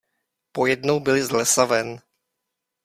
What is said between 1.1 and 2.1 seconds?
z lesa ven.